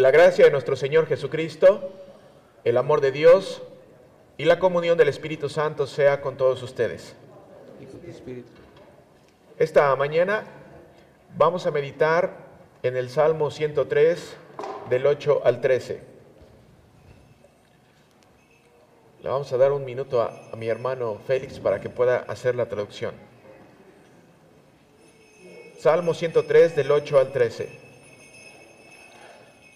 La 0.00 0.10
gracia 0.10 0.46
de 0.46 0.50
nuestro 0.50 0.76
Señor 0.76 1.06
Jesucristo, 1.06 1.92
el 2.64 2.78
amor 2.78 3.02
de 3.02 3.12
Dios 3.12 3.60
y 4.38 4.46
la 4.46 4.58
comunión 4.58 4.96
del 4.96 5.08
Espíritu 5.08 5.50
Santo 5.50 5.86
sea 5.86 6.22
con 6.22 6.38
todos 6.38 6.62
ustedes. 6.62 7.14
Esta 9.58 9.94
mañana 9.96 10.44
vamos 11.36 11.66
a 11.66 11.70
meditar 11.70 12.34
en 12.82 12.96
el 12.96 13.10
Salmo 13.10 13.50
103 13.50 14.36
del 14.88 15.04
8 15.04 15.42
al 15.44 15.60
13. 15.60 16.00
Le 19.22 19.28
vamos 19.28 19.52
a 19.52 19.58
dar 19.58 19.70
un 19.70 19.84
minuto 19.84 20.22
a, 20.22 20.48
a 20.50 20.56
mi 20.56 20.68
hermano 20.68 21.20
Félix 21.26 21.58
para 21.58 21.78
que 21.78 21.90
pueda 21.90 22.20
hacer 22.20 22.54
la 22.54 22.70
traducción. 22.70 23.12
Salmo 25.78 26.14
103 26.14 26.74
del 26.74 26.90
8 26.90 27.18
al 27.18 27.32
13. 27.32 27.89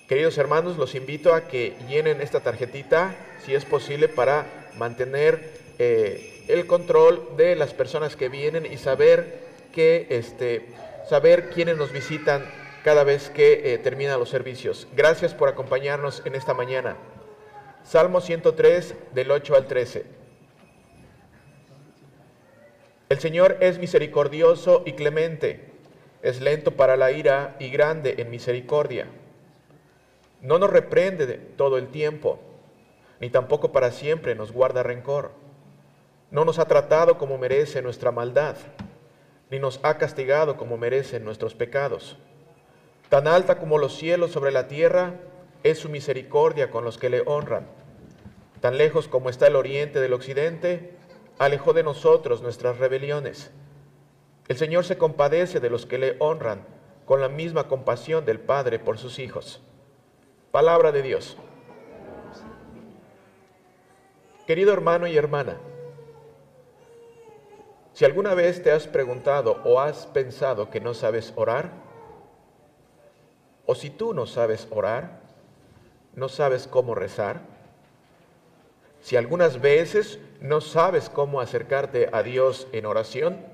Queridos 0.09 0.37
hermanos, 0.37 0.77
los 0.77 0.95
invito 0.95 1.33
a 1.33 1.49
que 1.49 1.75
llenen 1.89 2.21
esta 2.21 2.41
tarjetita, 2.41 3.15
si 3.43 3.55
es 3.55 3.65
posible, 3.65 4.07
para 4.07 4.45
mantener 4.77 5.55
eh, 5.79 6.45
el 6.47 6.67
control 6.67 7.27
de 7.39 7.57
las 7.57 7.73
personas 7.73 8.15
que 8.15 8.29
vienen 8.29 8.71
y 8.71 8.77
saber 8.77 9.39
que, 9.73 10.07
este, 10.11 10.67
saber 11.09 11.49
quiénes 11.49 11.79
nos 11.79 11.91
visitan 11.91 12.45
cada 12.85 13.03
vez 13.03 13.31
que 13.31 13.73
eh, 13.73 13.79
terminan 13.79 14.19
los 14.19 14.29
servicios. 14.29 14.87
Gracias 14.95 15.33
por 15.33 15.49
acompañarnos 15.49 16.21
en 16.27 16.35
esta 16.35 16.53
mañana. 16.53 16.99
Salmo 17.83 18.21
103 18.21 18.95
del 19.15 19.31
8 19.31 19.57
al 19.57 19.67
13. 19.67 20.05
El 23.09 23.21
Señor 23.21 23.57
es 23.61 23.79
misericordioso 23.79 24.83
y 24.85 24.93
clemente, 24.93 25.65
es 26.21 26.43
lento 26.43 26.73
para 26.73 26.99
la 26.99 27.11
ira 27.11 27.57
y 27.59 27.71
grande 27.71 28.17
en 28.19 28.31
misericordia 28.31 29.07
no 30.45 30.59
nos 30.59 30.69
reprende 30.69 31.27
todo 31.57 31.79
el 31.79 31.89
tiempo, 31.89 32.39
ni 33.19 33.31
tampoco 33.31 33.73
para 33.73 33.91
siempre 33.91 34.35
nos 34.35 34.53
guarda 34.53 34.83
rencor. 34.83 35.31
No 36.31 36.45
nos 36.45 36.59
ha 36.59 36.67
tratado 36.67 37.17
como 37.17 37.39
merece 37.39 37.81
nuestra 37.81 38.13
maldad, 38.13 38.57
ni 39.51 39.59
nos 39.59 39.81
ha 39.83 39.97
castigado 39.97 40.59
como 40.59 40.77
merecen 40.77 41.25
nuestros 41.25 41.55
pecados. 41.55 42.19
Tan 43.09 43.27
alta 43.27 43.57
como 43.57 43.79
los 43.79 43.97
cielos 43.97 44.33
sobre 44.33 44.53
la 44.53 44.69
tierra 44.69 45.15
es 45.63 45.79
su 45.79 45.89
misericordia 45.89 46.71
con 46.71 46.85
los 46.85 46.99
que 46.99 47.09
le 47.09 47.23
honran. 47.25 47.67
Tan 48.61 48.77
lejos 48.77 49.09
como 49.09 49.31
está 49.31 49.47
el 49.47 49.57
oriente 49.57 49.99
del 49.99 50.13
occidente, 50.13 50.95
alejó 51.39 51.73
de 51.73 51.85
nosotros 51.85 52.43
nuestras 52.43 52.77
rebeliones. 52.77 53.51
El 54.49 54.59
Señor 54.59 54.85
se 54.85 54.99
compadece 54.99 55.59
de 55.59 55.71
los 55.71 55.87
que 55.87 55.97
le 55.97 56.17
honran 56.19 56.67
con 57.07 57.23
la 57.23 57.31
misma 57.31 57.67
compasión 57.67 58.27
del 58.27 58.41
Padre 58.41 58.79
por 58.79 58.99
sus 58.99 59.19
hijos. 59.19 59.63
Palabra 60.55 60.93
de 60.93 61.03
Dios. 61.03 61.37
Querido 64.47 64.73
hermano 64.73 65.09
y 65.09 65.17
hermana, 65.17 65.57
si 67.93 68.05
alguna 68.05 68.35
vez 68.35 68.63
te 68.63 68.71
has 68.71 68.87
preguntado 68.87 69.61
o 69.65 69.81
has 69.81 70.07
pensado 70.07 70.71
que 70.71 70.79
no 70.79 70.95
sabes 70.95 71.33
orar, 71.35 71.73
o 73.67 73.75
si 73.75 73.91
tú 73.91 74.15
no 74.15 74.27
sabes 74.27 74.69
orar, 74.71 75.23
no 76.15 76.29
sabes 76.29 76.69
cómo 76.69 76.95
rezar, 76.95 77.41
si 79.01 79.17
algunas 79.17 79.61
veces 79.61 80.21
no 80.41 80.61
sabes 80.61 81.11
cómo 81.11 81.41
acercarte 81.41 82.11
a 82.13 82.23
Dios 82.23 82.69
en 82.71 82.87
oración, 82.87 83.45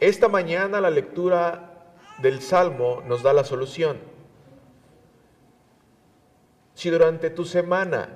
esta 0.00 0.26
mañana 0.26 0.80
la 0.80 0.90
lectura 0.90 1.94
del 2.18 2.42
Salmo 2.42 3.00
nos 3.06 3.22
da 3.22 3.32
la 3.32 3.44
solución. 3.44 4.17
Si 6.78 6.90
durante 6.90 7.28
tu 7.30 7.44
semana 7.44 8.08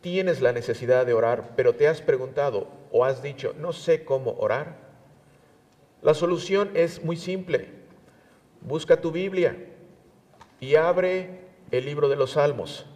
tienes 0.00 0.40
la 0.40 0.52
necesidad 0.52 1.04
de 1.04 1.12
orar, 1.12 1.54
pero 1.56 1.74
te 1.74 1.88
has 1.88 2.00
preguntado 2.00 2.68
o 2.92 3.04
has 3.04 3.20
dicho, 3.20 3.52
no 3.58 3.72
sé 3.72 4.04
cómo 4.04 4.36
orar, 4.38 4.76
la 6.00 6.14
solución 6.14 6.70
es 6.74 7.02
muy 7.02 7.16
simple. 7.16 7.66
Busca 8.60 9.00
tu 9.00 9.10
Biblia 9.10 9.56
y 10.60 10.76
abre 10.76 11.48
el 11.72 11.84
libro 11.84 12.08
de 12.08 12.14
los 12.14 12.30
Salmos. 12.34 12.86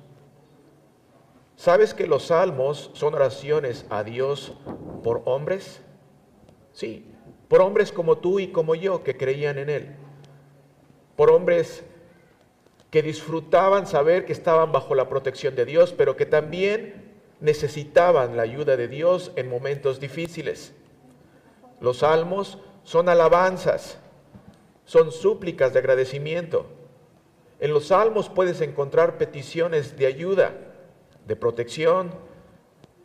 ¿Sabes 1.56 1.92
que 1.92 2.06
los 2.06 2.26
salmos 2.26 2.92
son 2.94 3.14
oraciones 3.14 3.86
a 3.90 4.04
Dios 4.04 4.52
por 5.02 5.22
hombres? 5.24 5.82
Sí, 6.70 7.04
por 7.48 7.62
hombres 7.62 7.90
como 7.90 8.18
tú 8.18 8.38
y 8.38 8.52
como 8.52 8.76
yo 8.76 9.02
que 9.02 9.16
creían 9.16 9.58
en 9.58 9.70
Él. 9.70 9.96
Por 11.16 11.32
hombres 11.32 11.82
que 12.94 13.02
disfrutaban 13.02 13.88
saber 13.88 14.24
que 14.24 14.32
estaban 14.32 14.70
bajo 14.70 14.94
la 14.94 15.08
protección 15.08 15.56
de 15.56 15.64
Dios, 15.64 15.92
pero 15.92 16.16
que 16.16 16.26
también 16.26 17.10
necesitaban 17.40 18.36
la 18.36 18.44
ayuda 18.44 18.76
de 18.76 18.86
Dios 18.86 19.32
en 19.34 19.48
momentos 19.48 19.98
difíciles. 19.98 20.72
Los 21.80 21.98
salmos 21.98 22.60
son 22.84 23.08
alabanzas, 23.08 23.98
son 24.84 25.10
súplicas 25.10 25.72
de 25.72 25.80
agradecimiento. 25.80 26.66
En 27.58 27.72
los 27.72 27.88
salmos 27.88 28.28
puedes 28.28 28.60
encontrar 28.60 29.18
peticiones 29.18 29.96
de 29.96 30.06
ayuda, 30.06 30.52
de 31.26 31.34
protección, 31.34 32.12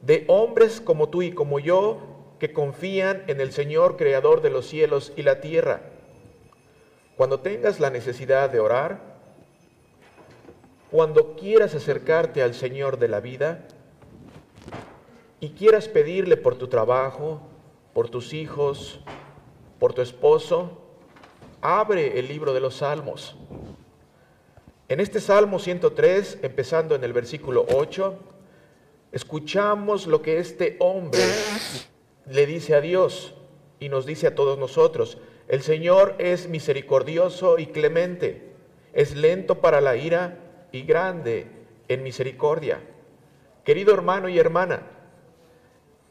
de 0.02 0.24
hombres 0.28 0.82
como 0.82 1.10
tú 1.10 1.24
y 1.24 1.32
como 1.32 1.58
yo 1.58 2.36
que 2.38 2.54
confían 2.54 3.24
en 3.26 3.42
el 3.42 3.52
Señor 3.52 3.98
creador 3.98 4.44
de 4.44 4.52
los 4.52 4.68
cielos 4.68 5.14
y 5.16 5.24
la 5.24 5.42
tierra. 5.42 5.82
Cuando 7.18 7.40
tengas 7.40 7.80
la 7.80 7.90
necesidad 7.90 8.52
de 8.52 8.60
orar, 8.60 9.09
cuando 10.92 11.36
quieras 11.36 11.76
acercarte 11.76 12.42
al 12.42 12.54
Señor 12.56 12.98
de 12.98 13.08
la 13.08 13.20
vida 13.20 13.68
y 15.40 15.50
quieras 15.50 15.88
pedirle 15.88 16.36
por 16.36 16.56
tu 16.56 16.68
trabajo, 16.68 17.42
por 17.94 18.10
tus 18.10 18.34
hijos, 18.34 19.00
por 19.80 19.94
tu 19.94 20.02
esposo, 20.02 20.82
abre 21.62 22.20
el 22.20 22.28
libro 22.28 22.54
de 22.54 22.60
los 22.60 22.78
Salmos. 22.78 23.36
En 24.88 25.00
este 25.00 25.20
Salmo 25.20 25.60
103, 25.60 26.40
empezando 26.42 26.96
en 26.96 27.04
el 27.04 27.14
versículo 27.14 27.68
8, 27.76 28.18
escuchamos 29.12 30.08
lo 30.08 30.24
que 30.24 30.40
este 30.40 30.76
hombre 30.80 31.22
le 32.26 32.48
dice 32.48 32.74
a 32.74 32.82
Dios 32.82 33.36
y 33.80 33.90
nos 33.90 34.08
dice 34.08 34.26
a 34.26 34.36
todos 34.36 34.58
nosotros. 34.58 35.20
El 35.48 35.62
Señor 35.62 36.16
es 36.18 36.50
misericordioso 36.50 37.60
y 37.60 37.68
clemente, 37.68 38.54
es 38.94 39.16
lento 39.16 39.62
para 39.62 39.82
la 39.82 39.96
ira 39.96 40.49
y 40.72 40.84
grande 40.84 41.47
en 41.88 42.03
misericordia. 42.03 42.81
Querido 43.63 43.94
hermano 43.94 44.30
y 44.30 44.40
hermana, 44.40 44.81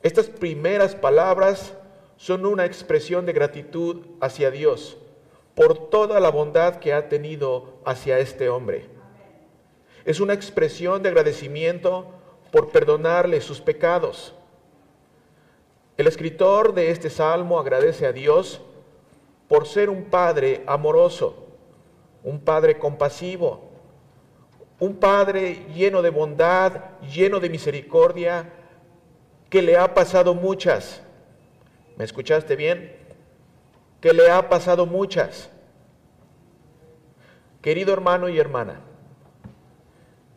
estas 0.03 0.27
primeras 0.27 0.95
palabras 0.95 1.75
son 2.17 2.47
una 2.47 2.65
expresión 2.65 3.27
de 3.27 3.33
gratitud 3.33 4.07
hacia 4.21 4.51
Dios 4.51 4.97
por 5.55 5.91
toda 5.91 6.21
la 6.21 6.31
bondad 6.31 6.77
que 6.77 6.93
ha 6.93 7.09
tenido 7.09 7.81
hacia 7.85 8.21
este 8.21 8.49
hombre. 8.49 8.87
Es 10.05 10.21
una 10.21 10.35
expresión 10.35 11.03
de 11.03 11.09
agradecimiento 11.09 12.07
por 12.53 12.71
perdonarle 12.71 13.41
sus 13.41 13.61
pecados. 13.61 14.35
El 15.97 16.07
escritor 16.07 16.75
de 16.75 16.93
este 16.93 17.11
salmo 17.11 17.59
agradece 17.59 18.07
a 18.07 18.13
Dios 18.13 18.61
por 19.49 19.67
ser 19.67 19.91
un 19.91 20.05
padre 20.05 20.63
amoroso, 20.67 21.49
un 22.23 22.39
padre 22.39 22.79
compasivo, 22.79 23.68
un 24.81 24.97
Padre 24.97 25.67
lleno 25.75 26.03
de 26.03 26.11
bondad, 26.11 26.99
lleno 27.01 27.41
de 27.41 27.51
misericordia, 27.51 28.53
que 29.51 29.63
le 29.63 29.77
ha 29.77 29.95
pasado 29.95 30.35
muchas. 30.35 31.03
¿Me 31.97 32.05
escuchaste 32.05 32.55
bien? 32.55 32.97
Que 34.01 34.13
le 34.13 34.31
ha 34.31 34.49
pasado 34.49 34.87
muchas. 34.87 35.51
Querido 37.61 37.93
hermano 37.93 38.29
y 38.29 38.39
hermana, 38.39 38.83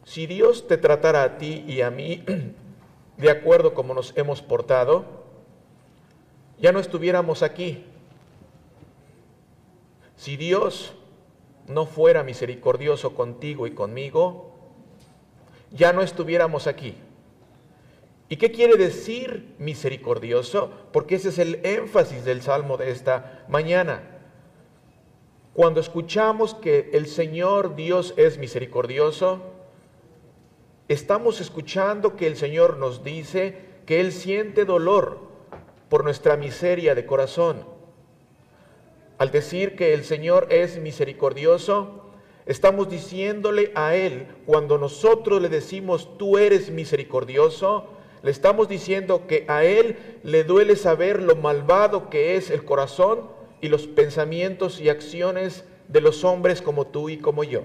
si 0.06 0.26
Dios 0.26 0.68
te 0.68 0.78
tratara 0.78 1.24
a 1.24 1.38
ti 1.38 1.64
y 1.68 1.82
a 1.82 1.92
mí 1.92 2.24
de 3.18 3.30
acuerdo 3.30 3.76
como 3.76 3.94
nos 3.94 4.18
hemos 4.18 4.42
portado, 4.42 5.06
ya 6.60 6.72
no 6.72 6.80
estuviéramos 6.80 7.44
aquí. 7.44 7.86
Si 10.16 10.38
Dios 10.38 10.96
no 11.68 11.86
fuera 11.86 12.24
misericordioso 12.24 13.16
contigo 13.16 13.68
y 13.68 13.72
conmigo, 13.72 14.52
ya 15.72 15.94
no 15.94 16.02
estuviéramos 16.02 16.68
aquí. 16.68 16.96
¿Y 18.30 18.38
qué 18.38 18.52
quiere 18.52 18.78
decir 18.78 19.56
misericordioso? 19.58 20.72
Porque 20.94 21.16
ese 21.16 21.30
es 21.30 21.40
el 21.40 21.60
énfasis 21.66 22.24
del 22.24 22.42
salmo 22.42 22.78
de 22.78 22.92
esta 22.92 23.46
mañana. 23.50 24.04
Cuando 25.54 25.82
escuchamos 25.82 26.54
que 26.56 26.92
el 26.94 27.08
Señor 27.08 27.76
Dios 27.76 28.14
es 28.16 28.38
misericordioso, 28.38 29.42
estamos 30.88 31.42
escuchando 31.42 32.16
que 32.16 32.28
el 32.28 32.38
Señor 32.38 32.78
nos 32.78 33.04
dice 33.04 33.58
que 33.86 34.00
Él 34.00 34.14
siente 34.14 34.64
dolor 34.64 35.28
por 35.90 36.06
nuestra 36.06 36.38
miseria 36.38 36.96
de 36.96 37.06
corazón 37.06 37.71
al 39.22 39.30
decir 39.30 39.76
que 39.76 39.94
el 39.94 40.04
Señor 40.04 40.48
es 40.50 40.80
misericordioso, 40.80 42.08
Estamos 42.48 42.90
diciéndole 42.90 43.72
a 43.76 43.94
Él, 43.96 44.26
cuando 44.48 44.80
nosotros 44.80 45.40
le 45.40 45.48
decimos, 45.48 46.18
tú 46.18 46.40
eres 46.40 46.72
misericordioso, 46.72 47.86
le 48.24 48.32
estamos 48.32 48.68
diciendo 48.68 49.28
que 49.28 49.46
a 49.48 49.64
Él 49.64 49.96
le 50.24 50.44
duele 50.44 50.76
saber 50.76 51.22
lo 51.22 51.36
malvado 51.36 52.10
que 52.10 52.36
es 52.36 52.50
el 52.50 52.66
corazón 52.66 53.30
y 53.62 53.68
los 53.68 53.86
pensamientos 53.86 54.82
y 54.82 54.90
acciones 54.90 55.66
de 55.88 56.02
los 56.02 56.24
hombres 56.24 56.64
como 56.64 56.88
tú 56.88 57.08
y 57.08 57.18
como 57.18 57.44
yo. 57.44 57.62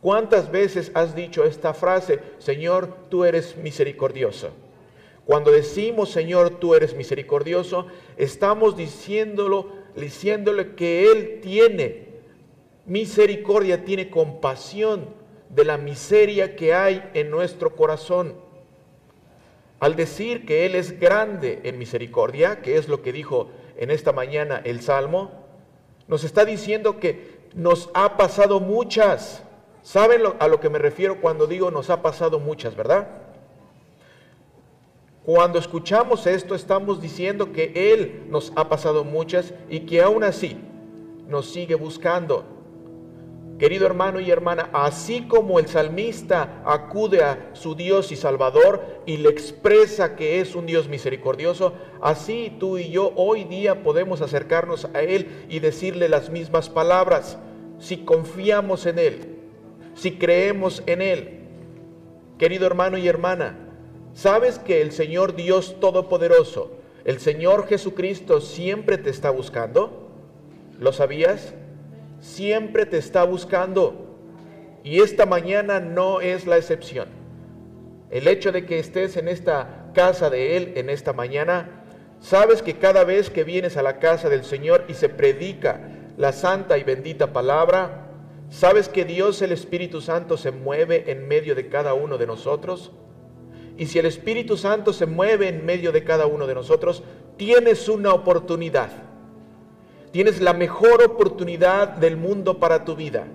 ¿Cuántas 0.00 0.50
veces 0.50 0.90
has 0.94 1.14
dicho 1.14 1.44
esta 1.44 1.74
frase, 1.74 2.18
Señor, 2.38 2.96
tú 3.10 3.26
eres 3.26 3.58
misericordioso? 3.58 4.48
Cuando 5.26 5.52
decimos, 5.52 6.10
Señor, 6.10 6.58
tú 6.58 6.74
eres 6.74 6.96
misericordioso, 6.96 7.88
estamos 8.16 8.74
diciéndolo, 8.74 9.81
diciéndole 9.96 10.74
que 10.74 11.10
Él 11.10 11.40
tiene 11.42 12.08
misericordia, 12.86 13.84
tiene 13.84 14.10
compasión 14.10 15.08
de 15.48 15.64
la 15.64 15.76
miseria 15.76 16.56
que 16.56 16.74
hay 16.74 17.10
en 17.14 17.30
nuestro 17.30 17.76
corazón. 17.76 18.34
Al 19.80 19.96
decir 19.96 20.46
que 20.46 20.64
Él 20.66 20.74
es 20.74 20.98
grande 20.98 21.60
en 21.64 21.78
misericordia, 21.78 22.62
que 22.62 22.76
es 22.76 22.88
lo 22.88 23.02
que 23.02 23.12
dijo 23.12 23.50
en 23.76 23.90
esta 23.90 24.12
mañana 24.12 24.60
el 24.64 24.80
Salmo, 24.80 25.30
nos 26.08 26.24
está 26.24 26.44
diciendo 26.44 26.98
que 27.00 27.42
nos 27.54 27.90
ha 27.94 28.16
pasado 28.16 28.60
muchas. 28.60 29.42
¿Saben 29.82 30.22
a 30.38 30.48
lo 30.48 30.60
que 30.60 30.68
me 30.68 30.78
refiero 30.78 31.20
cuando 31.20 31.46
digo 31.46 31.70
nos 31.70 31.90
ha 31.90 32.02
pasado 32.02 32.38
muchas, 32.38 32.76
verdad? 32.76 33.08
Cuando 35.24 35.60
escuchamos 35.60 36.26
esto 36.26 36.56
estamos 36.56 37.00
diciendo 37.00 37.52
que 37.52 37.92
Él 37.92 38.24
nos 38.28 38.52
ha 38.56 38.68
pasado 38.68 39.04
muchas 39.04 39.54
y 39.68 39.80
que 39.80 40.02
aún 40.02 40.24
así 40.24 40.56
nos 41.28 41.46
sigue 41.46 41.76
buscando. 41.76 42.44
Querido 43.56 43.86
hermano 43.86 44.18
y 44.18 44.28
hermana, 44.28 44.70
así 44.72 45.22
como 45.28 45.60
el 45.60 45.68
salmista 45.68 46.60
acude 46.66 47.22
a 47.22 47.50
su 47.52 47.76
Dios 47.76 48.10
y 48.10 48.16
Salvador 48.16 49.02
y 49.06 49.18
le 49.18 49.28
expresa 49.28 50.16
que 50.16 50.40
es 50.40 50.56
un 50.56 50.66
Dios 50.66 50.88
misericordioso, 50.88 51.74
así 52.00 52.56
tú 52.58 52.76
y 52.76 52.90
yo 52.90 53.12
hoy 53.14 53.44
día 53.44 53.84
podemos 53.84 54.22
acercarnos 54.22 54.86
a 54.92 55.02
Él 55.02 55.46
y 55.48 55.60
decirle 55.60 56.08
las 56.08 56.30
mismas 56.30 56.68
palabras, 56.68 57.38
si 57.78 57.98
confiamos 57.98 58.86
en 58.86 58.98
Él, 58.98 59.38
si 59.94 60.18
creemos 60.18 60.82
en 60.86 61.00
Él. 61.00 61.38
Querido 62.38 62.66
hermano 62.66 62.98
y 62.98 63.06
hermana, 63.06 63.71
¿sabes 64.14 64.58
que 64.58 64.82
el 64.82 64.92
Señor 64.92 65.34
Dios 65.34 65.80
Todopoderoso, 65.80 66.72
el 67.04 67.18
Señor 67.20 67.66
Jesucristo 67.66 68.40
siempre 68.40 68.98
te 68.98 69.10
está 69.10 69.30
buscando? 69.30 70.08
¿Lo 70.78 70.92
sabías? 70.92 71.54
siempre 72.22 72.86
te 72.86 72.96
está 72.96 73.24
buscando. 73.24 74.16
Y 74.84 75.00
esta 75.00 75.26
mañana 75.26 75.80
no 75.80 76.20
es 76.20 76.46
la 76.46 76.56
excepción. 76.56 77.08
El 78.10 78.28
hecho 78.28 78.52
de 78.52 78.64
que 78.64 78.78
estés 78.78 79.16
en 79.16 79.28
esta 79.28 79.90
casa 79.92 80.30
de 80.30 80.56
Él 80.56 80.72
en 80.76 80.88
esta 80.88 81.12
mañana, 81.12 81.84
sabes 82.20 82.62
que 82.62 82.78
cada 82.78 83.04
vez 83.04 83.28
que 83.28 83.44
vienes 83.44 83.76
a 83.76 83.82
la 83.82 83.98
casa 83.98 84.28
del 84.28 84.44
Señor 84.44 84.84
y 84.88 84.94
se 84.94 85.08
predica 85.08 85.80
la 86.16 86.32
santa 86.32 86.78
y 86.78 86.84
bendita 86.84 87.32
palabra, 87.32 88.08
sabes 88.50 88.88
que 88.88 89.04
Dios 89.04 89.42
el 89.42 89.52
Espíritu 89.52 90.00
Santo 90.00 90.36
se 90.36 90.52
mueve 90.52 91.10
en 91.10 91.26
medio 91.26 91.54
de 91.54 91.68
cada 91.68 91.94
uno 91.94 92.18
de 92.18 92.26
nosotros. 92.26 92.92
Y 93.78 93.86
si 93.86 93.98
el 93.98 94.06
Espíritu 94.06 94.56
Santo 94.56 94.92
se 94.92 95.06
mueve 95.06 95.48
en 95.48 95.64
medio 95.64 95.92
de 95.92 96.04
cada 96.04 96.26
uno 96.26 96.46
de 96.46 96.54
nosotros, 96.54 97.02
tienes 97.36 97.88
una 97.88 98.12
oportunidad 98.12 98.90
Tienes 100.12 100.42
la 100.42 100.52
mejor 100.52 101.02
oportunidad 101.02 101.88
del 101.88 102.18
mundo 102.18 102.60
para 102.60 102.84
tu 102.84 102.94
vida. 102.94 103.26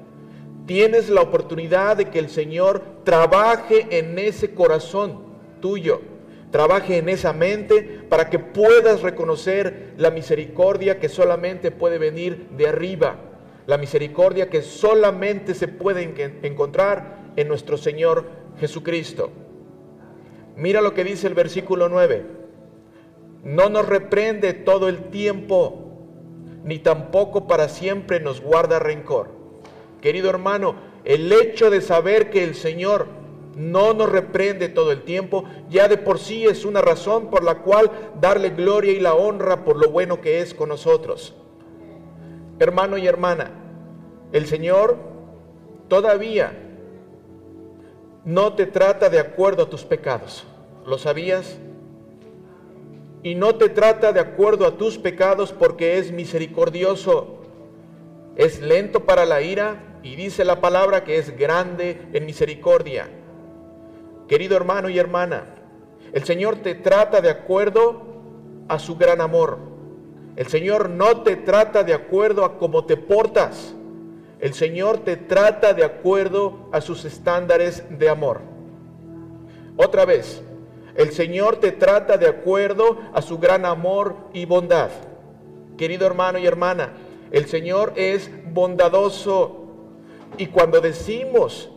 Tienes 0.67 1.09
la 1.09 1.21
oportunidad 1.21 1.97
de 1.97 2.05
que 2.05 2.19
el 2.19 2.29
Señor 2.29 2.83
trabaje 3.03 3.87
en 3.97 4.19
ese 4.19 4.53
corazón 4.53 5.23
tuyo, 5.59 6.01
trabaje 6.51 6.97
en 6.97 7.09
esa 7.09 7.33
mente 7.33 7.81
para 7.81 8.29
que 8.29 8.37
puedas 8.37 9.01
reconocer 9.01 9.93
la 9.97 10.11
misericordia 10.11 10.99
que 10.99 11.09
solamente 11.09 11.71
puede 11.71 11.97
venir 11.97 12.47
de 12.51 12.67
arriba, 12.67 13.15
la 13.65 13.79
misericordia 13.79 14.49
que 14.49 14.61
solamente 14.61 15.55
se 15.55 15.67
puede 15.67 16.03
encontrar 16.43 17.31
en 17.37 17.47
nuestro 17.47 17.77
Señor 17.77 18.25
Jesucristo. 18.59 19.31
Mira 20.57 20.81
lo 20.81 20.95
que 20.95 21.03
dice 21.03 21.27
el 21.27 21.35
versículo 21.35 21.87
9. 21.87 22.25
No 23.43 23.69
nos 23.69 23.87
reprende 23.87 24.53
todo 24.53 24.89
el 24.89 25.09
tiempo 25.09 25.83
ni 26.63 26.79
tampoco 26.79 27.47
para 27.47 27.69
siempre 27.69 28.19
nos 28.19 28.41
guarda 28.41 28.79
rencor. 28.79 29.29
Querido 30.01 30.29
hermano, 30.29 30.75
el 31.05 31.31
hecho 31.31 31.69
de 31.69 31.79
saber 31.79 32.29
que 32.29 32.43
el 32.43 32.55
Señor 32.55 33.07
no 33.55 33.93
nos 33.93 34.11
reprende 34.11 34.67
todo 34.67 34.91
el 34.91 35.03
tiempo, 35.03 35.45
ya 35.69 35.87
de 35.87 35.97
por 35.97 36.19
sí 36.19 36.45
es 36.45 36.65
una 36.65 36.81
razón 36.81 37.29
por 37.29 37.43
la 37.43 37.59
cual 37.59 37.89
darle 38.19 38.49
gloria 38.49 38.91
y 38.91 38.99
la 38.99 39.13
honra 39.15 39.63
por 39.63 39.77
lo 39.77 39.89
bueno 39.89 40.19
que 40.19 40.41
es 40.41 40.53
con 40.53 40.69
nosotros. 40.69 41.35
Hermano 42.59 42.97
y 42.97 43.07
hermana, 43.07 43.51
el 44.31 44.47
Señor 44.47 44.97
todavía 45.87 46.66
no 48.27 48.53
te 48.53 48.67
trata 48.67 49.09
de 49.09 49.17
acuerdo 49.17 49.63
a 49.63 49.69
tus 49.71 49.83
pecados. 49.83 50.45
¿Lo 50.85 50.99
sabías? 50.99 51.57
y 53.23 53.35
no 53.35 53.55
te 53.55 53.67
trata 53.67 54.13
de 54.13 54.21
acuerdo 54.21 54.65
a 54.65 54.77
tus 54.77 54.97
pecados 54.97 55.51
porque 55.51 55.97
es 55.97 56.13
misericordioso. 56.13 57.39
Es 58.37 58.61
lento 58.61 59.05
para 59.05 59.25
la 59.25 59.41
ira 59.41 59.99
y 60.01 60.15
dice 60.15 60.45
la 60.45 60.61
palabra 60.61 61.03
que 61.03 61.17
es 61.17 61.37
grande 61.37 62.07
en 62.13 62.25
misericordia. 62.25 63.09
Querido 64.29 64.55
hermano 64.55 64.89
y 64.89 64.97
hermana, 64.97 65.55
el 66.13 66.23
Señor 66.23 66.57
te 66.57 66.75
trata 66.75 67.19
de 67.19 67.29
acuerdo 67.29 68.05
a 68.67 68.79
su 68.79 68.95
gran 68.95 69.19
amor. 69.19 69.57
El 70.37 70.47
Señor 70.47 70.89
no 70.89 71.23
te 71.23 71.35
trata 71.35 71.83
de 71.83 71.93
acuerdo 71.93 72.45
a 72.45 72.57
cómo 72.57 72.85
te 72.85 72.95
portas. 72.95 73.73
El 74.39 74.53
Señor 74.53 74.99
te 74.99 75.17
trata 75.17 75.73
de 75.73 75.83
acuerdo 75.83 76.69
a 76.71 76.81
sus 76.81 77.05
estándares 77.05 77.83
de 77.89 78.09
amor. 78.09 78.41
Otra 79.77 80.05
vez, 80.05 80.43
el 80.95 81.11
Señor 81.11 81.57
te 81.57 81.71
trata 81.71 82.17
de 82.17 82.27
acuerdo 82.27 82.97
a 83.13 83.21
su 83.21 83.39
gran 83.39 83.65
amor 83.65 84.15
y 84.33 84.45
bondad. 84.45 84.89
Querido 85.77 86.05
hermano 86.05 86.37
y 86.37 86.45
hermana, 86.45 86.93
el 87.31 87.47
Señor 87.47 87.93
es 87.95 88.29
bondadoso. 88.53 89.65
Y 90.37 90.47
cuando 90.47 90.81
decimos 90.81 91.69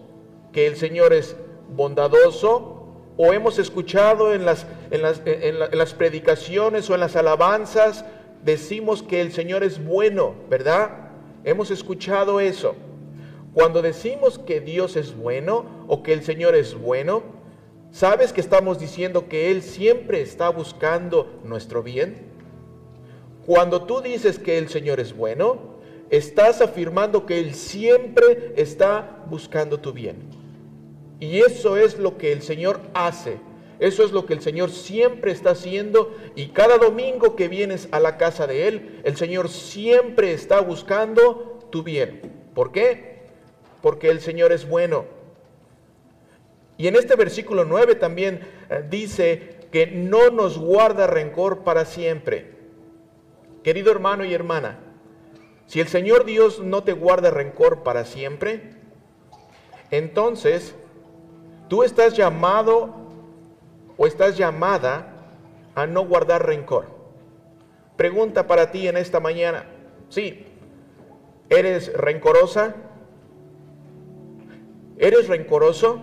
que 0.52 0.66
el 0.66 0.76
Señor 0.76 1.12
es 1.12 1.36
bondadoso, 1.68 2.76
o 3.16 3.34
hemos 3.34 3.58
escuchado 3.58 4.32
en 4.32 4.46
las, 4.46 4.66
en 4.90 5.02
las, 5.02 5.20
en 5.26 5.58
las 5.76 5.92
predicaciones 5.92 6.88
o 6.88 6.94
en 6.94 7.00
las 7.00 7.16
alabanzas, 7.16 8.06
decimos 8.42 9.02
que 9.02 9.20
el 9.20 9.32
Señor 9.32 9.62
es 9.62 9.84
bueno, 9.84 10.34
¿verdad? 10.48 11.09
Hemos 11.44 11.70
escuchado 11.70 12.40
eso. 12.40 12.74
Cuando 13.54 13.82
decimos 13.82 14.38
que 14.38 14.60
Dios 14.60 14.96
es 14.96 15.16
bueno 15.16 15.64
o 15.88 16.02
que 16.02 16.12
el 16.12 16.22
Señor 16.22 16.54
es 16.54 16.78
bueno, 16.78 17.40
¿Sabes 17.92 18.32
que 18.32 18.40
estamos 18.40 18.78
diciendo 18.78 19.28
que 19.28 19.50
Él 19.50 19.62
siempre 19.62 20.22
está 20.22 20.48
buscando 20.48 21.40
nuestro 21.44 21.82
bien? 21.82 22.28
Cuando 23.44 23.82
tú 23.82 24.00
dices 24.00 24.38
que 24.38 24.58
el 24.58 24.68
Señor 24.68 25.00
es 25.00 25.14
bueno, 25.16 25.58
estás 26.08 26.60
afirmando 26.60 27.26
que 27.26 27.40
Él 27.40 27.54
siempre 27.54 28.52
está 28.56 29.24
buscando 29.28 29.80
tu 29.80 29.92
bien. 29.92 30.18
Y 31.18 31.40
eso 31.40 31.76
es 31.76 31.98
lo 31.98 32.16
que 32.16 32.32
el 32.32 32.42
Señor 32.42 32.80
hace. 32.94 33.38
Eso 33.80 34.04
es 34.04 34.12
lo 34.12 34.26
que 34.26 34.34
el 34.34 34.42
Señor 34.42 34.70
siempre 34.70 35.32
está 35.32 35.50
haciendo. 35.50 36.14
Y 36.36 36.48
cada 36.48 36.76
domingo 36.76 37.34
que 37.34 37.48
vienes 37.48 37.88
a 37.92 37.98
la 37.98 38.18
casa 38.18 38.46
de 38.46 38.68
Él, 38.68 39.00
el 39.04 39.16
Señor 39.16 39.48
siempre 39.48 40.32
está 40.32 40.60
buscando 40.60 41.58
tu 41.70 41.82
bien. 41.82 42.20
¿Por 42.54 42.72
qué? 42.72 43.22
Porque 43.80 44.10
el 44.10 44.20
Señor 44.20 44.52
es 44.52 44.68
bueno. 44.68 45.06
Y 46.76 46.88
en 46.88 46.96
este 46.96 47.16
versículo 47.16 47.64
9 47.64 47.94
también 47.94 48.40
eh, 48.68 48.84
dice 48.88 49.56
que 49.72 49.86
no 49.86 50.30
nos 50.30 50.58
guarda 50.58 51.06
rencor 51.06 51.60
para 51.64 51.86
siempre. 51.86 52.52
Querido 53.62 53.90
hermano 53.90 54.24
y 54.24 54.34
hermana, 54.34 54.78
si 55.66 55.80
el 55.80 55.88
Señor 55.88 56.24
Dios 56.24 56.60
no 56.60 56.82
te 56.82 56.92
guarda 56.92 57.30
rencor 57.30 57.82
para 57.82 58.04
siempre, 58.04 58.74
entonces 59.90 60.74
tú 61.68 61.82
estás 61.82 62.16
llamado 62.16 63.09
o 64.02 64.06
estás 64.06 64.38
llamada 64.38 65.12
a 65.74 65.86
no 65.86 66.06
guardar 66.06 66.46
rencor. 66.46 66.86
Pregunta 67.96 68.46
para 68.46 68.70
ti 68.70 68.88
en 68.88 68.96
esta 68.96 69.20
mañana. 69.20 69.66
Sí, 70.08 70.46
¿eres 71.50 71.92
rencorosa? 71.92 72.76
¿Eres 74.96 75.28
rencoroso? 75.28 76.00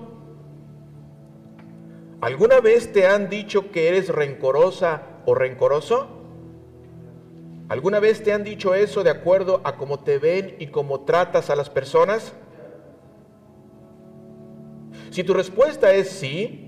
¿Alguna 2.22 2.60
vez 2.60 2.94
te 2.94 3.08
han 3.08 3.30
dicho 3.30 3.72
que 3.72 3.88
eres 3.88 4.10
rencorosa 4.10 5.02
o 5.26 5.34
rencoroso? 5.34 6.08
¿Alguna 7.68 8.00
vez 8.00 8.24
te 8.24 8.32
han 8.32 8.44
dicho 8.44 8.76
eso 8.76 9.04
de 9.04 9.10
acuerdo 9.10 9.62
a 9.64 9.76
cómo 9.76 10.02
te 10.02 10.20
ven 10.20 10.56
y 10.60 10.68
cómo 10.68 11.02
tratas 11.02 11.50
a 11.50 11.56
las 11.56 11.72
personas? 11.72 12.34
Si 15.10 15.24
tu 15.24 15.34
respuesta 15.34 15.92
es 15.94 16.12
sí, 16.12 16.67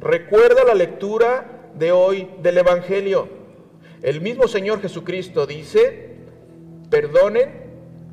recuerda 0.00 0.64
la 0.64 0.74
lectura 0.74 1.70
de 1.74 1.92
hoy 1.92 2.28
del 2.42 2.58
Evangelio. 2.58 3.28
El 4.02 4.20
mismo 4.20 4.48
Señor 4.48 4.80
Jesucristo 4.80 5.46
dice, 5.46 6.16
perdonen 6.90 7.50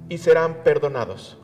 y 0.09 0.17
serán 0.17 0.63
perdonados. 0.63 1.37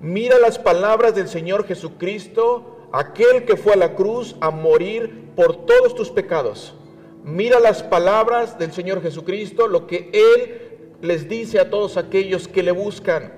Mira 0.00 0.38
las 0.38 0.58
palabras 0.58 1.14
del 1.14 1.28
Señor 1.28 1.66
Jesucristo, 1.66 2.88
aquel 2.92 3.44
que 3.44 3.56
fue 3.56 3.72
a 3.72 3.76
la 3.76 3.94
cruz 3.94 4.36
a 4.40 4.50
morir 4.50 5.30
por 5.34 5.66
todos 5.66 5.94
tus 5.94 6.10
pecados. 6.10 6.74
Mira 7.24 7.58
las 7.58 7.82
palabras 7.82 8.58
del 8.58 8.72
Señor 8.72 9.02
Jesucristo, 9.02 9.66
lo 9.66 9.86
que 9.86 10.10
Él 10.12 10.60
les 11.00 11.28
dice 11.28 11.58
a 11.58 11.70
todos 11.70 11.96
aquellos 11.96 12.48
que 12.48 12.62
le 12.62 12.70
buscan. 12.70 13.32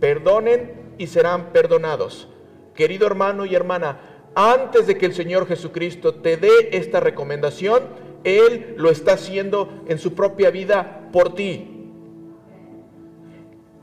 Perdonen 0.00 0.94
y 0.98 1.06
serán 1.06 1.52
perdonados. 1.52 2.28
Querido 2.74 3.06
hermano 3.06 3.44
y 3.44 3.54
hermana, 3.54 4.19
antes 4.34 4.86
de 4.86 4.96
que 4.96 5.06
el 5.06 5.14
Señor 5.14 5.46
Jesucristo 5.46 6.14
te 6.14 6.36
dé 6.36 6.70
esta 6.72 7.00
recomendación, 7.00 7.82
Él 8.24 8.74
lo 8.76 8.90
está 8.90 9.14
haciendo 9.14 9.82
en 9.88 9.98
su 9.98 10.14
propia 10.14 10.50
vida 10.50 11.08
por 11.12 11.34
ti. 11.34 11.80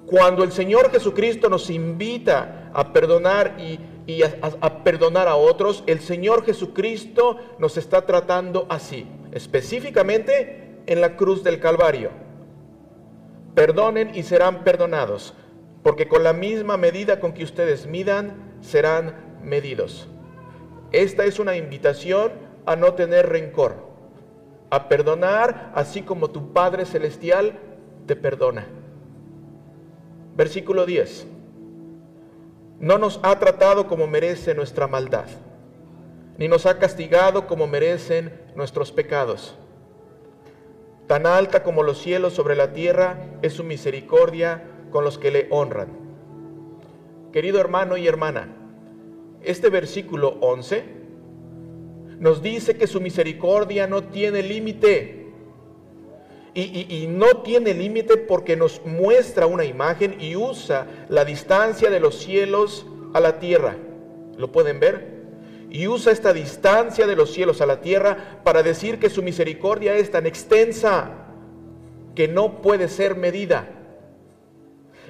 Cuando 0.05 0.43
el 0.43 0.53
Señor 0.53 0.89
Jesucristo 0.89 1.49
nos 1.49 1.69
invita 1.69 2.71
a 2.73 2.93
perdonar 2.93 3.57
y, 3.59 4.21
a 4.23 4.83
perdonar 4.83 5.27
a 5.27 5.35
otros, 5.35 5.83
el 5.85 5.99
Señor 5.99 6.45
Jesucristo 6.45 7.37
nos 7.59 7.75
está 7.75 8.05
tratando 8.05 8.67
así, 8.69 9.05
específicamente 9.33 10.81
en 10.85 11.01
la 11.01 11.17
cruz 11.17 11.43
del 11.43 11.59
Calvario. 11.59 12.11
Perdonen 13.53 14.15
y 14.15 14.23
serán 14.23 14.63
perdonados, 14.63 15.33
porque 15.83 16.07
con 16.07 16.23
la 16.23 16.31
misma 16.31 16.77
medida 16.77 17.19
con 17.19 17.33
que 17.33 17.43
ustedes 17.43 17.85
midan, 17.85 18.57
serán 18.61 19.39
medidos. 19.43 20.07
Esta 20.91 21.25
es 21.25 21.39
una 21.39 21.55
invitación 21.55 22.31
a 22.65 22.75
no 22.75 22.93
tener 22.93 23.27
rencor, 23.29 23.75
a 24.69 24.87
perdonar 24.87 25.71
así 25.75 26.01
como 26.01 26.29
tu 26.29 26.53
Padre 26.53 26.85
Celestial 26.85 27.59
te 28.05 28.15
perdona. 28.15 28.65
Versículo 30.35 30.85
10. 30.85 31.27
No 32.79 32.97
nos 32.97 33.19
ha 33.23 33.37
tratado 33.39 33.87
como 33.87 34.07
merece 34.07 34.53
nuestra 34.53 34.87
maldad, 34.87 35.25
ni 36.37 36.47
nos 36.47 36.65
ha 36.65 36.77
castigado 36.77 37.47
como 37.47 37.67
merecen 37.67 38.31
nuestros 38.55 38.91
pecados. 38.91 39.57
Tan 41.07 41.25
alta 41.25 41.63
como 41.63 41.83
los 41.83 41.99
cielos 41.99 42.33
sobre 42.33 42.55
la 42.55 42.73
tierra 42.73 43.17
es 43.41 43.53
su 43.53 43.63
misericordia 43.63 44.63
con 44.91 45.03
los 45.03 45.17
que 45.17 45.31
le 45.31 45.47
honran. 45.49 45.89
Querido 47.31 47.59
hermano 47.59 47.97
y 47.97 48.07
hermana, 48.07 48.66
este 49.47 49.69
versículo 49.69 50.37
11 50.41 50.83
nos 52.19 52.41
dice 52.41 52.75
que 52.75 52.87
su 52.87 52.99
misericordia 52.99 53.87
no 53.87 54.03
tiene 54.03 54.43
límite 54.43 55.27
y, 56.53 57.05
no 57.07 57.43
tiene 57.43 57.75
límite 57.75 58.17
porque 58.17 58.55
nos 58.55 58.83
muestra 58.83 59.45
una 59.45 59.63
imagen 59.63 60.17
y 60.19 60.35
usa 60.35 60.87
la 61.07 61.23
distancia 61.23 61.91
de 61.91 61.99
los 61.99 62.17
cielos 62.17 62.87
a 63.13 63.19
la 63.19 63.37
tierra. 63.37 63.77
¿Lo 64.37 64.51
pueden 64.51 64.79
ver? 64.79 65.17
Y 65.69 65.87
usa 65.87 66.11
esta 66.11 66.33
distancia 66.33 67.05
de 67.05 67.15
los 67.15 67.31
cielos 67.31 67.61
a 67.61 67.67
la 67.67 67.79
tierra 67.81 68.41
para 68.43 68.63
decir 68.63 68.97
que 68.97 69.11
su 69.11 69.21
misericordia 69.21 69.95
es 69.97 70.09
tan 70.09 70.25
extensa 70.25 71.27
que 72.15 72.27
no 72.27 72.59
puede 72.63 72.87
ser 72.87 73.15
medida. 73.15 73.69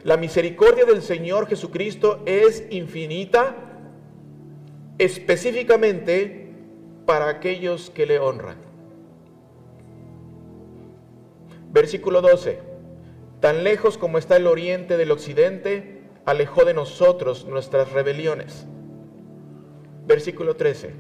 La 0.04 0.18
misericordia 0.18 0.84
del 0.84 1.02
Señor 1.02 1.48
Jesucristo 1.48 2.24
es 2.26 2.66
infinita 2.72 3.67
específicamente 4.98 6.54
para 7.06 7.30
aquellos 7.30 7.90
que 7.90 8.06
le 8.06 8.20
honran. 8.20 8.58
Versículo 11.72 12.22
12. 12.22 12.60
Tan 13.40 13.64
lejos 13.64 13.98
como 13.98 14.18
está 14.18 14.38
el 14.38 14.48
oriente 14.48 14.98
del 14.98 15.12
occidente, 15.12 16.02
alejó 16.26 16.66
de 16.66 16.74
nosotros 16.74 17.46
nuestras 17.46 17.92
rebeliones. 17.92 18.66
Versículo 20.08 20.56
13. 20.56 20.94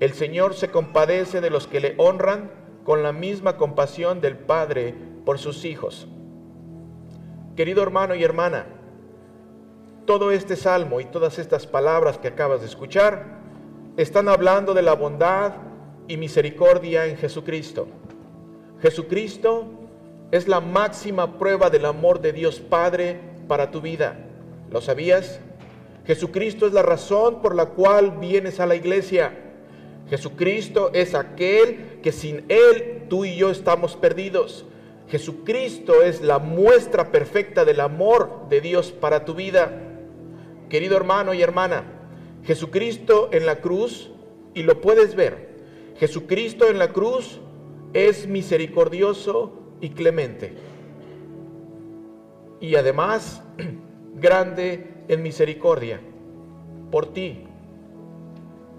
El 0.00 0.12
Señor 0.12 0.54
se 0.54 0.70
compadece 0.70 1.40
de 1.40 1.50
los 1.50 1.66
que 1.68 1.80
le 1.80 1.94
honran 1.98 2.50
con 2.84 3.02
la 3.02 3.12
misma 3.12 3.56
compasión 3.56 4.20
del 4.20 4.36
Padre 4.36 4.94
por 5.24 5.38
sus 5.38 5.64
hijos. 5.64 6.08
Querido 7.56 7.82
hermano 7.82 8.14
y 8.14 8.24
hermana, 8.24 8.66
todo 10.06 10.30
este 10.30 10.56
salmo 10.56 11.00
y 11.00 11.04
todas 11.04 11.38
estas 11.38 11.66
palabras 11.66 12.18
que 12.18 12.28
acabas 12.28 12.60
de 12.60 12.66
escuchar 12.66 13.38
están 13.96 14.28
hablando 14.28 14.74
de 14.74 14.82
la 14.82 14.94
bondad 14.94 15.52
y 16.08 16.16
misericordia 16.16 17.06
en 17.06 17.16
Jesucristo. 17.16 17.86
Jesucristo 18.80 19.66
es 20.30 20.48
la 20.48 20.60
máxima 20.60 21.38
prueba 21.38 21.70
del 21.70 21.84
amor 21.86 22.20
de 22.20 22.32
Dios 22.32 22.60
Padre 22.60 23.20
para 23.48 23.70
tu 23.70 23.80
vida. 23.80 24.18
¿Lo 24.70 24.80
sabías? 24.80 25.40
Jesucristo 26.06 26.66
es 26.66 26.72
la 26.72 26.82
razón 26.82 27.40
por 27.40 27.54
la 27.54 27.66
cual 27.66 28.18
vienes 28.18 28.60
a 28.60 28.66
la 28.66 28.74
iglesia. 28.74 29.32
Jesucristo 30.10 30.90
es 30.92 31.14
aquel 31.14 32.00
que 32.02 32.12
sin 32.12 32.44
Él 32.48 33.04
tú 33.08 33.24
y 33.24 33.36
yo 33.36 33.50
estamos 33.50 33.96
perdidos. 33.96 34.66
Jesucristo 35.08 36.02
es 36.02 36.20
la 36.20 36.38
muestra 36.38 37.10
perfecta 37.10 37.64
del 37.64 37.80
amor 37.80 38.48
de 38.48 38.60
Dios 38.60 38.90
para 38.90 39.24
tu 39.24 39.34
vida. 39.34 39.93
Querido 40.74 40.96
hermano 40.96 41.34
y 41.34 41.40
hermana, 41.40 41.84
Jesucristo 42.42 43.28
en 43.30 43.46
la 43.46 43.60
cruz, 43.60 44.10
y 44.54 44.64
lo 44.64 44.80
puedes 44.80 45.14
ver, 45.14 45.50
Jesucristo 45.98 46.68
en 46.68 46.80
la 46.80 46.88
cruz 46.88 47.38
es 47.92 48.26
misericordioso 48.26 49.52
y 49.80 49.90
clemente. 49.90 50.52
Y 52.60 52.74
además, 52.74 53.40
grande 54.16 54.88
en 55.06 55.22
misericordia 55.22 56.00
por 56.90 57.12
ti. 57.12 57.44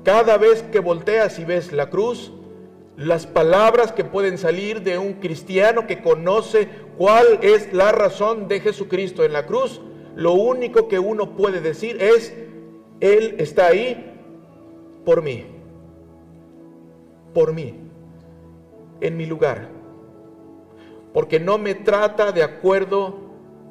Cada 0.04 0.38
vez 0.38 0.64
que 0.64 0.82
volteas 0.82 1.40
y 1.40 1.46
ves 1.46 1.72
la 1.72 1.90
cruz, 1.90 2.34
las 2.98 3.26
palabras 3.26 3.94
que 3.94 4.04
pueden 4.04 4.38
salir 4.38 4.82
de 4.82 4.98
un 4.98 5.14
cristiano 5.14 5.88
que 5.88 6.02
conoce 6.02 6.68
cuál 6.98 7.40
es 7.42 7.72
la 7.72 7.94
razón 7.94 8.50
de 8.50 8.60
Jesucristo 8.60 9.24
en 9.24 9.32
la 9.32 9.46
cruz, 9.46 9.80
lo 10.16 10.34
único 10.34 10.88
que 10.88 11.00
uno 11.00 11.36
puede 11.36 11.62
decir 11.62 12.02
es, 12.02 12.34
Él 13.00 13.36
está 13.38 13.68
ahí 13.68 14.14
por 15.04 15.22
mí, 15.22 15.46
por 17.34 17.54
mí 17.54 17.76
en 19.02 19.18
mi 19.18 19.26
lugar, 19.26 19.70
porque 21.14 21.40
no 21.40 21.58
me 21.58 21.76
trata 21.76 22.32
de 22.32 22.44
acuerdo 22.44 23.16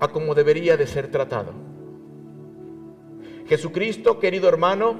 a 0.00 0.08
como 0.08 0.34
debería 0.34 0.76
de 0.76 0.86
ser 0.86 1.10
tratado. 1.10 1.52
Jesucristo, 3.46 4.18
querido 4.18 4.48
hermano, 4.48 4.96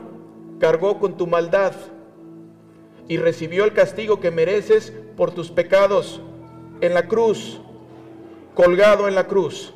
cargó 0.58 0.98
con 0.98 1.16
tu 1.16 1.26
maldad 1.26 1.74
y 3.08 3.18
recibió 3.18 3.64
el 3.64 3.72
castigo 3.72 4.20
que 4.20 4.30
mereces 4.30 4.92
por 5.16 5.32
tus 5.32 5.50
pecados 5.50 6.22
en 6.80 6.94
la 6.94 7.06
cruz, 7.06 7.60
colgado 8.54 9.08
en 9.08 9.14
la 9.14 9.26
cruz. 9.26 9.74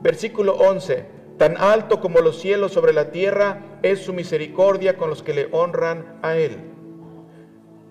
Versículo 0.00 0.54
11. 0.54 1.18
Tan 1.38 1.56
alto 1.56 2.00
como 2.00 2.20
los 2.20 2.40
cielos 2.40 2.72
sobre 2.72 2.92
la 2.92 3.10
tierra 3.10 3.62
es 3.82 4.00
su 4.00 4.12
misericordia 4.12 4.96
con 4.96 5.08
los 5.08 5.22
que 5.22 5.34
le 5.34 5.48
honran 5.52 6.18
a 6.22 6.36
Él. 6.36 6.56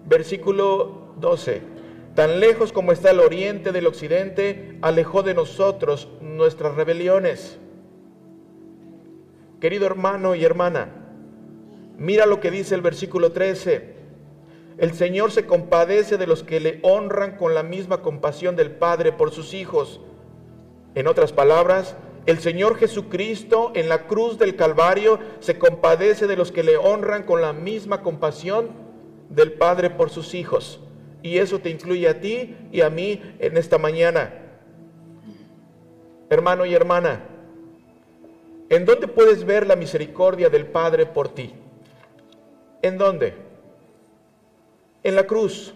Versículo 0.05 1.13
12. 1.17 1.61
Tan 2.13 2.39
lejos 2.39 2.73
como 2.73 2.91
está 2.91 3.11
el 3.11 3.19
oriente 3.19 3.71
del 3.71 3.87
occidente, 3.87 4.77
alejó 4.81 5.23
de 5.23 5.33
nosotros 5.33 6.09
nuestras 6.19 6.75
rebeliones. 6.75 7.59
Querido 9.61 9.85
hermano 9.85 10.35
y 10.35 10.43
hermana, 10.43 10.89
mira 11.97 12.25
lo 12.25 12.39
que 12.39 12.51
dice 12.51 12.75
el 12.75 12.81
versículo 12.81 13.31
13. 13.31 13.95
El 14.77 14.93
Señor 14.93 15.31
se 15.31 15.45
compadece 15.45 16.17
de 16.17 16.27
los 16.27 16.43
que 16.43 16.59
le 16.59 16.79
honran 16.83 17.37
con 17.37 17.55
la 17.55 17.63
misma 17.63 18.01
compasión 18.01 18.55
del 18.55 18.71
Padre 18.71 19.11
por 19.11 19.31
sus 19.31 19.53
hijos. 19.53 20.01
En 20.97 21.05
otras 21.05 21.31
palabras, 21.31 21.95
el 22.25 22.39
Señor 22.39 22.75
Jesucristo 22.75 23.71
en 23.75 23.87
la 23.87 24.07
cruz 24.07 24.39
del 24.39 24.55
Calvario 24.55 25.19
se 25.41 25.59
compadece 25.59 26.25
de 26.25 26.35
los 26.35 26.51
que 26.51 26.63
le 26.63 26.75
honran 26.75 27.21
con 27.21 27.39
la 27.39 27.53
misma 27.53 28.01
compasión 28.01 28.69
del 29.29 29.53
Padre 29.53 29.91
por 29.91 30.09
sus 30.09 30.33
hijos. 30.33 30.79
Y 31.21 31.37
eso 31.37 31.59
te 31.59 31.69
incluye 31.69 32.09
a 32.09 32.19
ti 32.19 32.57
y 32.71 32.81
a 32.81 32.89
mí 32.89 33.21
en 33.37 33.57
esta 33.57 33.77
mañana. 33.77 34.33
Hermano 36.31 36.65
y 36.65 36.73
hermana, 36.73 37.25
¿en 38.69 38.85
dónde 38.85 39.07
puedes 39.07 39.45
ver 39.45 39.67
la 39.67 39.75
misericordia 39.75 40.49
del 40.49 40.65
Padre 40.65 41.05
por 41.05 41.29
ti? 41.29 41.53
¿En 42.81 42.97
dónde? 42.97 43.35
En 45.03 45.15
la 45.15 45.27
cruz. 45.27 45.75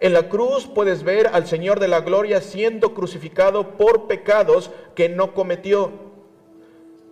En 0.00 0.14
la 0.14 0.30
cruz 0.30 0.66
puedes 0.66 1.02
ver 1.02 1.28
al 1.28 1.46
Señor 1.46 1.78
de 1.78 1.86
la 1.88 2.00
Gloria 2.00 2.40
siendo 2.40 2.94
crucificado 2.94 3.76
por 3.76 4.06
pecados 4.06 4.70
que 4.94 5.10
no 5.10 5.34
cometió. 5.34 5.92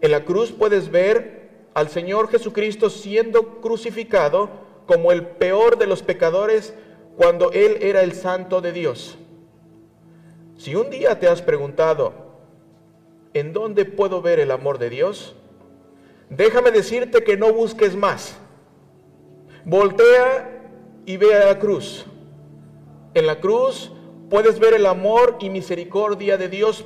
En 0.01 0.11
la 0.11 0.25
cruz 0.25 0.53
puedes 0.53 0.91
ver 0.91 1.51
al 1.75 1.91
Señor 1.91 2.29
Jesucristo 2.29 2.89
siendo 2.89 3.61
crucificado 3.61 4.49
como 4.87 5.13
el 5.13 5.27
peor 5.27 5.77
de 5.77 5.87
los 5.87 6.03
pecadores 6.03 6.73
cuando 7.17 7.53
Él 7.53 7.77
era 7.83 8.01
el 8.03 8.15
santo 8.15 8.63
de 8.63 8.73
Dios. 8.73 9.19
Si 10.57 10.75
un 10.75 10.89
día 10.89 11.21
te 11.21 11.29
has 11.29 11.43
preguntado, 11.43 12.15
¿en 13.35 13.53
dónde 13.53 13.85
puedo 13.85 14.23
ver 14.23 14.41
el 14.41 14.51
amor 14.51 14.79
de 14.79 14.89
Dios? 14.89 15.37
Déjame 16.31 16.71
decirte 16.71 17.23
que 17.23 17.37
no 17.37 17.53
busques 17.53 17.95
más. 17.95 18.35
Voltea 19.65 20.63
y 21.05 21.19
ve 21.19 21.35
a 21.35 21.47
la 21.47 21.59
cruz. 21.59 22.07
En 23.19 23.27
la 23.27 23.41
cruz 23.41 23.91
puedes 24.31 24.61
ver 24.61 24.75
el 24.75 24.87
amor 24.87 25.39
y 25.41 25.51
misericordia 25.51 26.37
de 26.37 26.49
Dios 26.49 26.85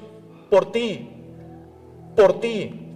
por 0.49 0.73
ti, 0.73 1.11
por 2.17 2.41
ti. 2.41 2.89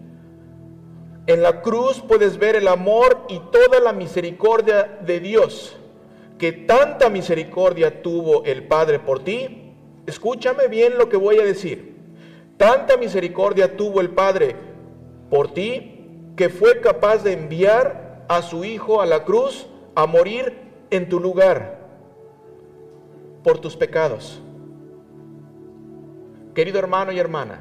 En 1.26 1.42
la 1.42 1.60
cruz 1.60 2.00
puedes 2.00 2.38
ver 2.38 2.56
el 2.56 2.66
amor 2.66 3.26
y 3.28 3.38
toda 3.52 3.78
la 3.80 3.92
misericordia 3.92 5.00
de 5.04 5.20
Dios, 5.20 5.76
que 6.38 6.52
tanta 6.52 7.10
misericordia 7.10 8.00
tuvo 8.00 8.42
el 8.44 8.66
Padre 8.68 9.00
por 9.00 9.22
ti. 9.22 9.74
Escúchame 10.06 10.68
bien 10.68 10.96
lo 10.96 11.10
que 11.10 11.18
voy 11.18 11.38
a 11.38 11.44
decir. 11.44 11.94
Tanta 12.56 12.96
misericordia 12.96 13.76
tuvo 13.76 14.00
el 14.00 14.08
Padre 14.12 14.56
por 15.28 15.52
ti 15.52 16.32
que 16.36 16.48
fue 16.48 16.80
capaz 16.80 17.22
de 17.22 17.34
enviar 17.34 18.24
a 18.30 18.40
su 18.40 18.64
Hijo 18.64 19.02
a 19.02 19.04
la 19.04 19.24
cruz 19.24 19.66
a 19.94 20.06
morir 20.06 20.56
en 20.88 21.10
tu 21.10 21.20
lugar 21.20 21.85
por 23.46 23.60
tus 23.60 23.76
pecados. 23.76 24.40
Querido 26.52 26.80
hermano 26.80 27.12
y 27.12 27.20
hermana, 27.20 27.60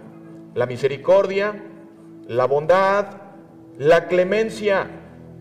la 0.56 0.66
misericordia, 0.66 1.64
la 2.28 2.46
bondad, 2.46 3.06
la 3.78 4.08
clemencia, 4.08 4.88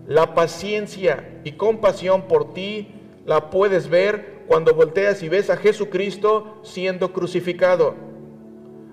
la 0.06 0.34
paciencia 0.34 1.40
y 1.44 1.52
compasión 1.52 2.28
por 2.28 2.52
ti 2.52 2.88
la 3.24 3.48
puedes 3.48 3.88
ver 3.88 4.44
cuando 4.46 4.74
volteas 4.74 5.22
y 5.22 5.30
ves 5.30 5.48
a 5.48 5.56
Jesucristo 5.56 6.60
siendo 6.62 7.14
crucificado. 7.14 7.94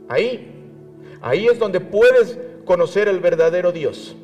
Ahí, 0.08 0.53
ahí 1.22 1.48
es 1.48 1.60
donde 1.60 1.81
puedes 1.81 2.39
conocer 2.63 3.10
el 3.10 3.20
verdadero 3.20 3.74
Dios. 3.74 4.15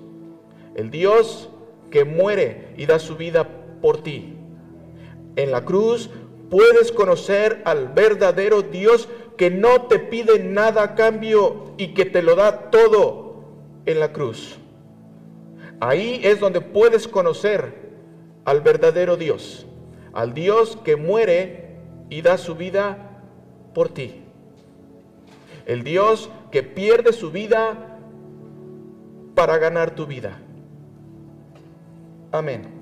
El 0.75 0.91
Dios 0.91 1.49
que 1.91 2.05
muere 2.05 2.73
y 2.77 2.85
da 2.85 2.99
su 2.99 3.17
vida 3.17 3.49
por 3.81 4.01
ti. 4.01 4.33
En 5.35 5.51
la 5.51 5.65
cruz 5.65 6.09
puedes 6.49 6.91
conocer 6.91 7.61
al 7.65 7.89
verdadero 7.89 8.61
Dios 8.61 9.09
que 9.37 9.51
no 9.51 9.83
te 9.83 9.99
pide 9.99 10.39
nada 10.39 10.83
a 10.83 10.95
cambio 10.95 11.73
y 11.77 11.93
que 11.93 12.05
te 12.05 12.21
lo 12.21 12.35
da 12.35 12.71
todo 12.71 13.43
en 13.85 13.99
la 13.99 14.11
cruz. 14.11 14.57
Ahí 15.79 16.21
es 16.23 16.39
donde 16.39 16.61
puedes 16.61 17.07
conocer 17.07 17.87
al 18.45 18.61
verdadero 18.61 19.15
Dios, 19.15 19.67
al 20.13 20.33
Dios 20.33 20.77
que 20.83 20.95
muere 20.95 21.77
y 22.09 22.21
da 22.21 22.37
su 22.37 22.55
vida 22.55 23.21
por 23.73 23.89
ti. 23.89 24.23
El 25.65 25.83
Dios 25.83 26.29
que 26.51 26.63
pierde 26.63 27.13
su 27.13 27.29
vida 27.29 27.99
para 29.35 29.57
ganar 29.57 29.91
tu 29.91 30.07
vida. 30.07 30.39
Amén. 32.31 32.76